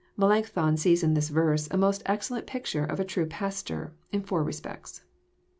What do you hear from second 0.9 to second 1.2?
In